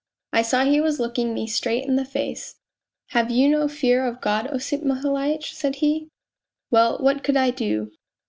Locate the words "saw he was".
0.41-0.99